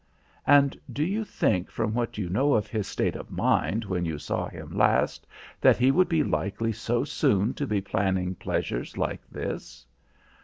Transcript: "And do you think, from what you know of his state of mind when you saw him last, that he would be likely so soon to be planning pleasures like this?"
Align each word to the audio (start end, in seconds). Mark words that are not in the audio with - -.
"And 0.47 0.79
do 0.91 1.03
you 1.03 1.23
think, 1.23 1.69
from 1.69 1.93
what 1.93 2.17
you 2.17 2.27
know 2.27 2.55
of 2.55 2.65
his 2.65 2.87
state 2.87 3.15
of 3.15 3.29
mind 3.29 3.85
when 3.85 4.03
you 4.03 4.17
saw 4.17 4.47
him 4.47 4.75
last, 4.75 5.27
that 5.61 5.77
he 5.77 5.91
would 5.91 6.09
be 6.09 6.23
likely 6.23 6.71
so 6.71 7.03
soon 7.03 7.53
to 7.53 7.67
be 7.67 7.81
planning 7.81 8.33
pleasures 8.33 8.97
like 8.97 9.21
this?" 9.29 9.85